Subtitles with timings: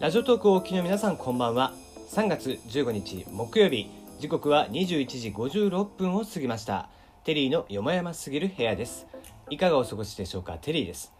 [0.00, 1.72] ラジオトークをお聞きの皆さんこんばんは。
[2.10, 3.88] 3月15日木曜日。
[4.18, 6.88] 時刻は21時56分を過ぎました。
[7.24, 9.06] テリーのよもやますぎる部屋です。
[9.50, 10.58] いかがお過ごしでしょうか？
[10.58, 11.12] テリーです。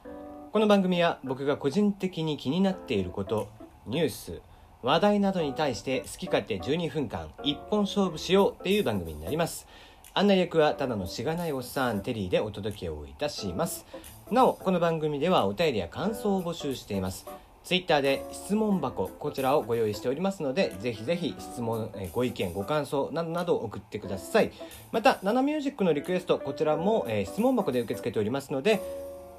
[0.52, 3.48] この番組は僕が個人的に気になっていること
[3.86, 4.40] ニュース
[4.82, 9.68] 話題などに対して好き勝手12分間一本勝負しようっていう番組になります。
[10.14, 13.86] 案内役はただのしがないおっさんテリーでお届けをいたします。
[14.30, 17.27] なおこの番組ではお便りや感想を募集しています。
[17.64, 24.52] ツイッターで質問箱こちらをご用意しておりますのでぜひぜひ質問ご意見ご感想などなど送ってください。
[24.90, 28.82] またナナミュージックのリクエストこちらも、え質問箱で受け付けておりますので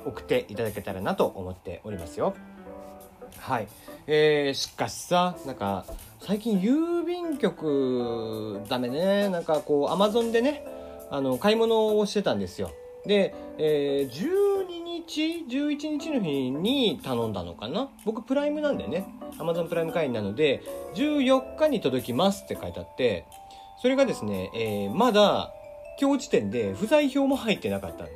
[0.05, 2.33] 送っていただけたらなと思っておりますよ。
[3.39, 3.67] はい。
[4.07, 5.85] えー、しかしさなんか
[6.19, 9.29] 最近郵便局ダメね。
[9.29, 10.65] なんかこうアマゾンでね
[11.11, 12.71] あの買い物をしてたんですよ。
[13.05, 17.89] で、えー、12日11日の日に頼んだのかな。
[18.05, 19.05] 僕プライムなんでね。
[19.37, 20.61] Amazon プライム会員なので
[20.95, 23.25] 14日に届きますって書いてあって
[23.81, 25.51] それがですね、えーまだ
[25.99, 28.09] 今日時点で不在票も入ってなかったの。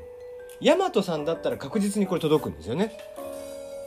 [0.61, 2.97] ヤマトさんだったら確実にこれ届くんですよね。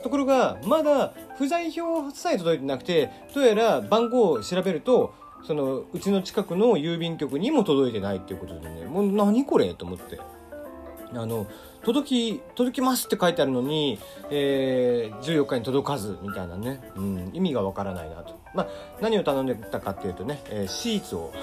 [0.03, 5.15] ところがまだ不在票さえ届いてなくてどうやら番号を調べると
[5.47, 10.19] そのうちの近くの郵便局にも届いてないっていうことでねもう何これと思って。
[11.13, 11.47] あの
[11.83, 13.99] 届き届きますって書いてあるのに、
[14.31, 18.69] えー、14日に届かずみたいなね、うん、意味がわからないなと、まあ、
[19.01, 21.33] 何を頼んでたかっていうとね、えーシーツを。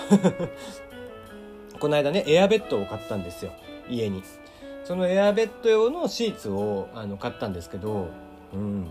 [1.79, 3.51] この間ねエアベッドを買ったんですよ。
[3.89, 4.23] 家に。
[4.83, 8.07] そのエアベッド用のシーツをあの買ったんですけど、
[8.53, 8.87] うん、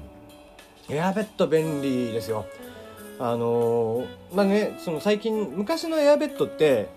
[0.89, 2.47] エアベッド便利ですよ。
[3.19, 6.89] あのーまあねその最近昔のエアベッドって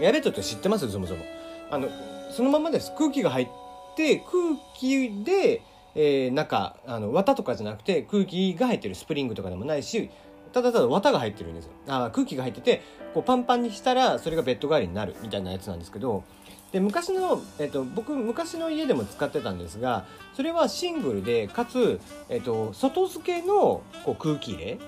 [0.00, 0.90] エアベッドって知ってます？
[0.90, 1.24] そもそも。
[1.70, 1.88] あの
[2.30, 2.92] そのままです。
[2.96, 3.48] 空気が入っ
[3.96, 5.62] て空気で、
[5.94, 8.94] えー中あの綿とかじゃなくて空気が入ってる。
[8.94, 10.10] スプリングとかでもないし
[10.52, 11.72] ただただ綿が入ってるんですよ。
[11.88, 12.82] あ空気が入ってて
[13.12, 16.24] こうパンパンにしたらそれがベッド代わりになるみたいなやつなんですけど
[16.72, 20.04] で昔の、えっと、僕昔の家でも使ってたんですが
[20.34, 24.78] それはシングルでかつ、えっと、外付けのこう空気入れ。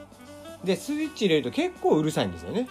[0.65, 2.69] でスイッチ入れると結構うるさいんですよね。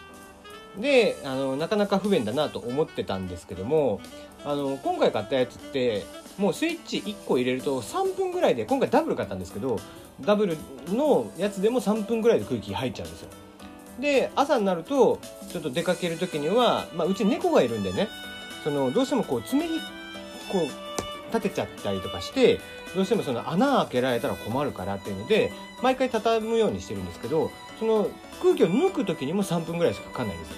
[0.79, 3.99] であのなかなか不便だなと思ってたんですけども
[4.45, 6.05] あの今回買ったやつって
[6.37, 9.77] もうスイッチ1個入れると3分ぐらいで今回ダブル買ったんですけど
[10.21, 10.57] ダブル
[10.87, 13.29] のやつでも3分ぐらいで空気入っちゃうんですよ。
[13.99, 15.19] で朝になると
[15.51, 18.07] ちょっと出かける時には、まあ、うち猫がいるんでね
[18.63, 19.79] そのどうしてもこう爪に
[20.51, 22.59] こう立てちゃったりとかして
[22.95, 25.51] どうしてもその穴開けられたら困るからっていうので
[25.81, 28.09] 毎回畳むようにしてるんですけどその
[28.41, 30.55] 空気を抜く時にも3分ぐらいしかかかんないですよ。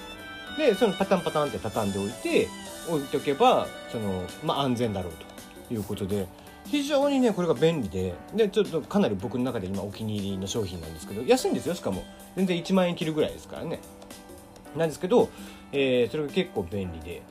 [0.57, 2.47] でそのパタンパタンって畳んでおいて
[2.87, 5.13] 置いておけばその、まあ、安全だろう
[5.67, 6.27] ということで
[6.67, 12.03] 非常にねこれが便利ででちょっとかなり僕の中で今お気に入りの商品なんですけど安いんですよしかも。
[12.35, 13.79] 全然1万円切るぐらいですからね。
[14.75, 15.29] なんですけど、
[15.71, 17.21] えーそれが結構便利で。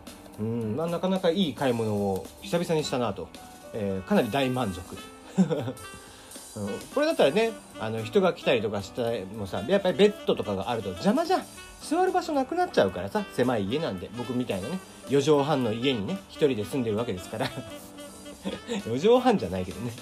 [0.40, 3.28] うん、まあ、なかなかいい買い物を久々にしたなと、
[3.74, 4.96] えーかなり大満足、
[6.94, 9.02] これだったらねあの人が来たりとかした
[9.36, 11.44] もさやっぱりベッドとかがあると邪魔じゃん。
[11.82, 14.78] 座る場所なくなっちゃうからさ狭い家なんで僕みたいなね
[15.08, 17.50] 4畳半の家にね一人で住んでるわけですから。
[18.86, 19.92] 4畳半じゃないけどね、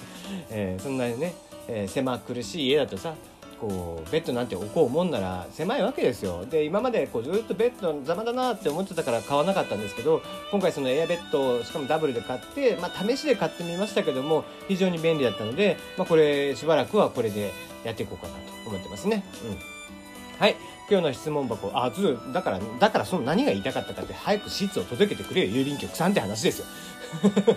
[0.49, 1.33] えーそんなにね、
[1.67, 3.13] えー狭苦しい家だとさ
[3.61, 6.47] こうベッドなんて置こうもんなら狭いわけですよ。
[6.49, 19.23] で今までこうずっとベッド邪魔だなって思ってたから買わなかったんですけど今回そのエアベッドしかもダブルで買って、まあ、試しで買ってみましたけども非常に便利だったので、まあ、これしばらくはこれでやっていこうかなと思ってますね。
[19.45, 19.57] うん。
[20.39, 20.55] はい。
[20.89, 21.71] 今日の質問箱。
[21.75, 26.65] あずだからだからその何が言いたかったかって早くシーツを届けてくれよ郵便局さんって話ですよ。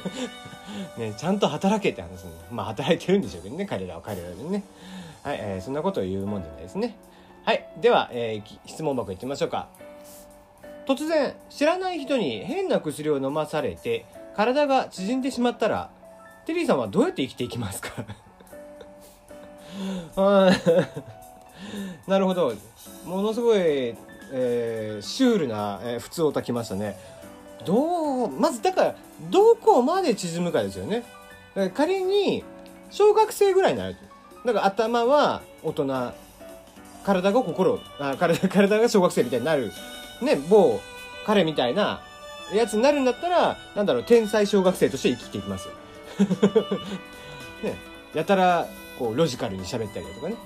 [0.98, 2.30] ね、ちゃんと働けって話ね。
[2.50, 4.02] まあ働いてるんでしょうけどね彼らは。
[4.02, 4.64] 彼らでね。
[5.24, 6.96] はい、えーそんなことを言うもんじゃないですね。
[7.44, 9.68] はいでは、えー質問箱いってみましょうか。
[10.86, 14.04] 突然知らない人に変な薬を飲まされて
[14.36, 15.90] 体が縮んでしまったら
[16.44, 17.90] テリーさんはどうやって生きていきますか？
[22.06, 22.52] なるほど。
[23.06, 23.58] ものすごい、
[24.32, 26.96] えーシュールな、えー普通を炊きましたね。
[27.64, 28.94] どうまずだから
[29.30, 31.02] どこまで縮むかですよね。
[31.74, 32.44] 仮に
[32.90, 33.96] 小学生ぐらいになる
[34.44, 36.12] だから頭は大人
[37.04, 39.72] 体が心あ体体が小学生みたいになる
[40.22, 40.80] ね某
[41.26, 42.02] 彼みたいな
[42.52, 45.74] やつになるんだったらなんだろう天才小学生として生きていきますよ。
[47.64, 47.76] ね。
[48.12, 48.68] やたら
[48.98, 50.36] こうロジカルに喋ったりだとかね。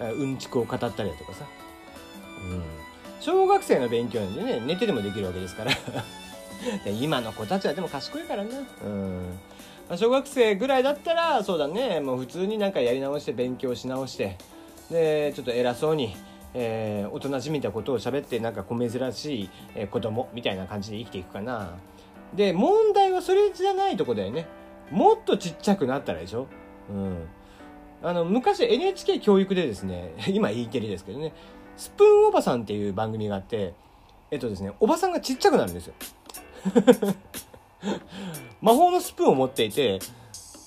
[0.00, 1.44] うんちくを語ったりだとかさ、
[2.50, 2.62] うん、
[3.20, 5.70] 小学生の勉強なんでね寝てでもできるわけですから。
[7.00, 8.50] 今の子たちはでも賢いからな。
[8.84, 9.38] うん。
[9.88, 12.00] まあ小学生ぐらいだったらそうだね。
[12.00, 14.36] もう普通になんかやり直して勉強し直して。
[14.90, 16.14] でちょっと偉そうに、
[16.52, 21.70] えー、大人じみたことを喋ってなんか小珍しい、えー、子供みたいな感じで生きていくかな。
[22.34, 24.46] で問題はそれじゃないとこだよね。
[24.90, 26.46] もっとちっちゃくなったらでしょ？
[26.90, 27.26] うん。
[28.02, 31.32] あの昔 NHK 教育でですね 今 E テレですけどね
[31.76, 33.72] スプーンおばさんっていう番組があって
[34.30, 35.94] えっとですねおばさんがちっちゃくなるんですよ。
[38.60, 39.98] 魔法のスプーンを持っていて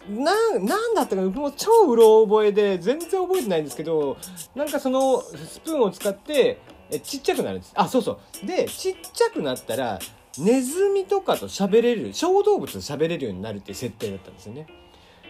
[0.10, 4.18] な、なんだったか僕も超うろ覚えで全然覚えてないんですけど、
[4.56, 6.60] なんかそのスプーンを使って
[6.90, 7.74] えちっちゃくなるんです。
[7.76, 8.46] あ、そうそう。
[8.46, 10.00] で、ちっちゃくなったら、
[10.38, 14.68] ネズミとかと喋れる、小動物と喋れるようになるっていう設定だったんですよね。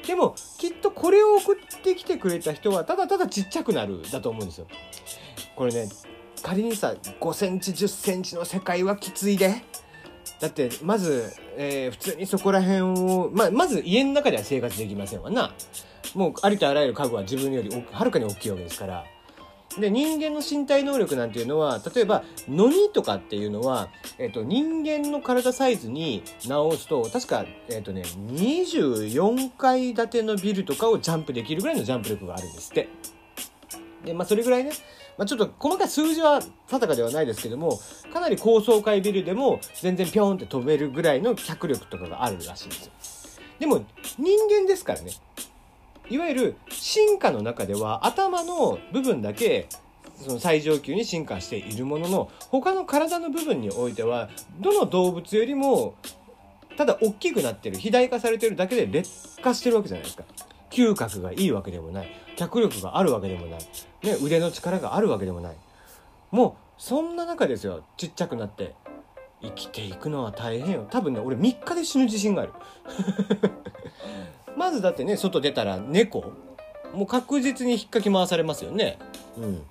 [0.06, 4.68] でも、きっとこれを送ってきてくれた人は、ただただちっちゃくなるだと思うんですよ。
[5.56, 5.90] これね、
[6.44, 9.64] 仮にさ、5センチ、10センチの世界はきついで。
[10.40, 15.52] だってまず、えー、普通にそこら辺を、ま、まず家の中では生活できませんわな。
[16.14, 19.06] もうありとあらゆる家具は自分よりはるかに大きいわけですから。
[19.80, 32.90] で人間の身体能力なんていうのは例えばノニとかっていうのは、えーと、人間の体サイズに直すと確か、えーとね、24階建てのビルとかをジャンプできるぐらいのジャンプ力があるんですって。
[34.06, 34.72] でまあそれぐらいね
[35.18, 37.80] まあ、ちょっと細かい数字は定かではないですけども
[38.14, 42.92] かなり高層階ビルでも全然ピョンって飛べるぐらいの脚力とかがあるらしいんですよ。
[43.60, 43.84] でも
[44.20, 45.12] 人間ですからね。
[46.10, 49.68] いわゆる進化の中では頭の部分だけ
[50.16, 54.30] その最上級に進化しているものの他の体の部分においては
[54.60, 55.96] どの動物よりも
[56.78, 60.24] ただ大きくなってる肥大化されてるだけで劣化してるわけじゃないですか。
[60.70, 62.08] 嗅覚がいいわけでもない。
[62.36, 63.60] 脚力があるわけでもない、
[64.04, 65.56] ね、腕の力があるわけでもない。
[66.32, 67.84] もうそんな中ですよ。
[67.98, 68.76] ちっちゃくなって。
[69.42, 70.88] 生きていくのは大変よ。
[70.90, 72.54] 多分ね俺3日で死ぬ自信がある。
[74.58, 76.32] まずだってね外出たら猫？
[76.94, 78.98] もう確実に引っかき回されますよね。
[79.38, 79.64] うん。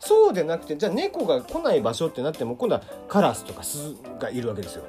[0.00, 4.84] そうでなくてじゃあ猫が来ない場所ってなっても今度はカラスとかスがいるわけですよ。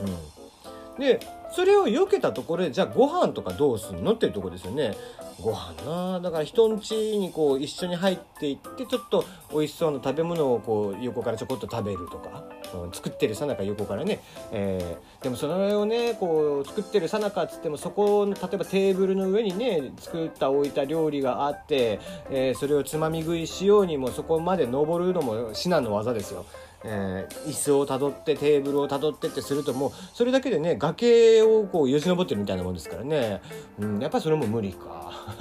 [0.00, 1.20] うん、で
[1.54, 4.96] それを避けたところでじゃあご飯とかどうすんのっていうとこですよね。
[5.40, 14.20] ご飯なだから人ん家にこう一緒に入っていってちょっと美味しそうな食べ物をこう横からちょこっと食べるとか、うん、作ってるさなか横からね、
[14.52, 22.00] えー、でもそれをねこう作ってるさなかっつってもそこの例えばテーブルの上にね作った置いた料理があって、
[22.30, 26.44] えー、それをつまみ食いしようにもそこまで登るのも至難の技ですよ。
[26.84, 33.40] えー、椅子をたどってテーブルをたどってってするともうそれだけでね崖をこうよじ登ってるみたいなもんですからね、
[33.78, 35.12] うん、やっぱそれも無理か。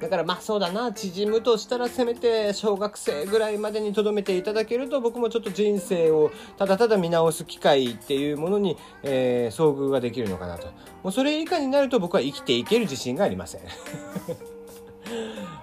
[0.00, 0.92] だからまあそうだな。
[0.92, 10.68] 縮むとしたらせめて小学生ぐらいまでにとどめていただけると僕もちょっと人生をただただ見直す機会っていうものに、えー、遭遇ができるのかなと。
[11.02, 13.62] もうそれ以下になると僕は生きていける自信がありません。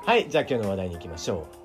[0.06, 1.65] はいじゃあ今日の話題に行きましょう。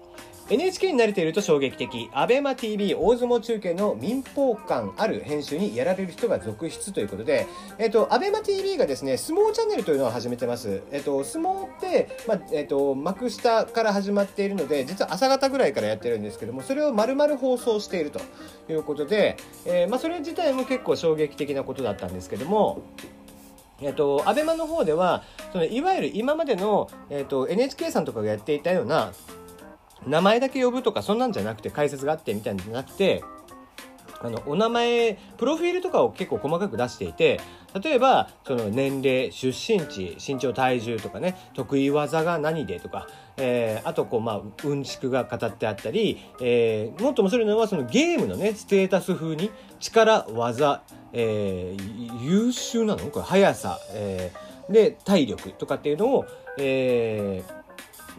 [0.51, 2.11] NHK に慣れていると衝撃的。
[2.13, 7.47] ABEMATV 大相撲中継の民放感ある編集にやられる人が続出ということで、
[7.79, 18.21] えっと、ABEMATV がですね相撲チャンネルというのを始めてます、えっと、相撲って、まえっと、幕下から始まっているので実は朝方ぐらいからやってるんですけどもそれを丸々放送していると
[18.69, 19.37] いうことで、
[19.67, 22.83] えーま、それ自体も結構衝撃的なことだったんですけども
[23.83, 25.23] えっと、アベマの方では、
[25.53, 29.13] そのいわゆる今までの、えっと、NHK さんとかがやっていたような、
[30.07, 33.23] 名前だけ呼ぶとかそんなんじゃなくて解説があってみたいなんじゃなくて
[34.23, 37.41] あのお名前プロフィールとかを結構細かく出していて
[37.83, 43.07] 例えばその年齢出身地身長体重とかね得意技が何でとか、
[43.39, 50.83] えー、あとこうまあうんちくが語ってあったり、えー、もっと面白いのはそのゲームのねステータス風に力技、
[51.15, 53.07] えー、優秀なの？
[53.11, 56.27] これ速さ、えー、で体力とかっていうのを、
[56.59, 57.61] えー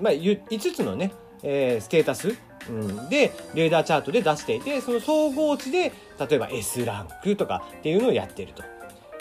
[0.02, 1.12] まあ、5つのね
[1.44, 2.36] えー、ステータス、
[2.70, 8.64] うん、で、レーダーチャートで出していて、その総合値で、例えば S ランクとかっていうのをやってると。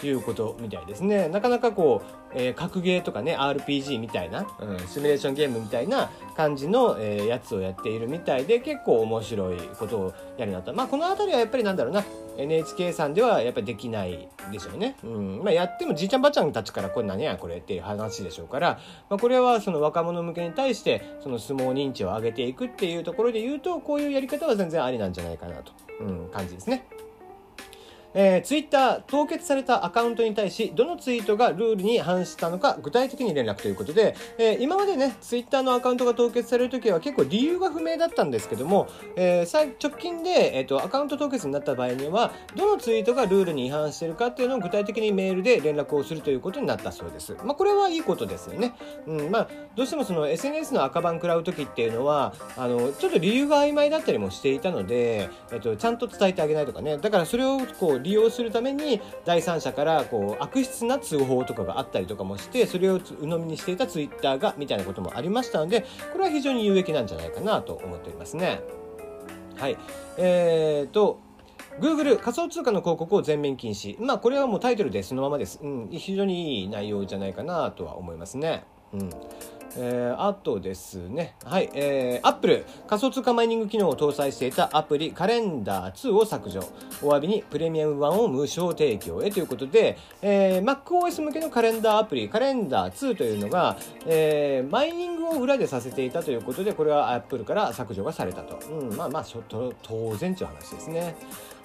[0.06, 1.28] いうことみたいですね。
[1.28, 10.72] なかなかこう、えー、格ゲーとかね、RPG みたいな、うん、シミュレーションゲームみたいな感じの、えー、やつをやっているみたいで、結構面白いことをやるなと。
[10.72, 12.04] まあ、この辺りはやっぱりなんだろうな、
[12.42, 14.96] NHK さんではやっぱりできないでしょうね。
[15.04, 15.40] うん。
[15.42, 26.86] まあ、やってもじいちゃんばあちゃんたちからこれ何やこれっていう話でしょうから、まあ、これはその若者向けに対して、その相撲認知を上げていくっていうところで言うと、こういうやり方は全然ありなんじゃないかなと、うん、感じですね。
[28.14, 47.36] えー、ツイッター凍結されたアカウントに対しどのツイートがルールに反したのか具体的に連絡ということで、えー、今までねツイッターのアカウントが凍結される時は結構理由が不明だったんですけども、えー、直近で、えーと、アカウント凍結になった場合にはどのツイートがルールに違反してるかっていうのを具体的にメールで連絡をするということになったそうです。
[47.44, 48.74] まあ、これはいいことですよね。
[49.06, 68.60] うんまあ、どうしてもその SNS の赤番食らう時っていうのはあのちょっと理由が曖昧だったりもしていたので、えっと、ちゃんと伝えてあげないとかねだからそれをこう利用するために第三者からこう悪質な通報とかがあったりとかもしてそれを鵜呑みにしていたツイッターがみたいなこともありましたのでこれは非常に有益なんじゃないかなと思っておりますね。
[69.56, 69.76] はい
[70.18, 71.20] えーと
[71.78, 73.96] Google 仮想通貨の広告を全面禁止。
[74.02, 75.60] まあこれはもうタイトルでそのままです。
[75.62, 78.64] うん、非常にいい内容じゃないかなとは思いますね。
[78.92, 79.10] うん。
[79.76, 86.60] えー、あとですね、はい、えー、Apple 仮想通貨マイニング機能を搭載していたアプリカレンダー2を削除。
[87.02, 98.58] お詫びにプレミアム版を無償提供へということで、えー、MacOS 向けのカレンダーアプリカレンダー2というのが、えー、マイニングを裏でさせていたということで、これは Apple から削除がされたと。
[98.68, 99.24] うん、まあまあ、
[99.82, 101.16] 当然という話ですね。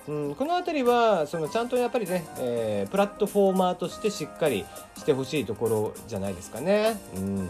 [0.07, 4.63] うん、この辺りはそのちゃんとやっぱりね、えー、プラットフォーマーとしてしっかり
[4.95, 6.99] してほしいところじゃないですかね。
[7.15, 7.49] うん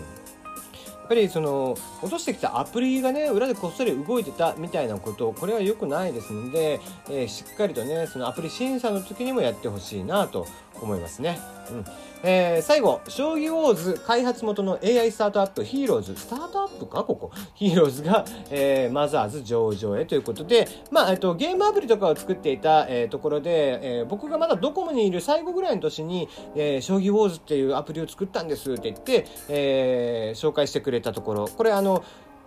[1.05, 10.47] っぱりその落としてきたアプリがね裏でこっそり動いてたみたいなことこれは良くないですので、えー、しっかりとねそのアプリ審査の時にもやってほしいなと
[10.81, 11.39] 思いますね。
[11.71, 11.85] うん。
[12.27, 17.03] えー、最後、将棋ウォーズ開発元の AI スタートアップヒーローズ、スタートアップか？
[17.03, 17.31] ここ。
[17.53, 20.05] ヒーローズが、えー、マザーズ上場へ。
[20.05, 32.03] ということで、まあ、えっと、ゲームアプリとかを作っていた、えー、ところで、えー、僕がまだドコモにいる最後ぐらいの年に、えー、将棋ウォーズっていうアプリを作ったんですって言って、えー、紹介してくれたところ、これあの、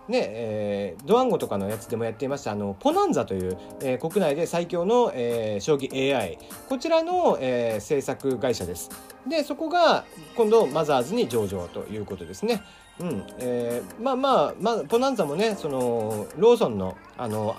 [0.09, 2.51] ねえー、ドワンゴとかのやつでもやっていました。
[2.51, 6.37] あのポナンザという、えー、国内で最強の、えー、将棋 AI
[6.67, 8.89] こちらの、えー、制作会社です。
[9.27, 12.63] でそこが今度マザーズに上場ということですね。
[12.99, 17.55] うんえー、まあまあ、まあ、ポナンザもねそのローソンのあの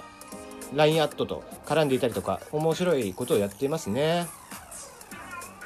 [0.75, 4.27] LINE アットと絡んでいたりとか面白いことをやっていますね。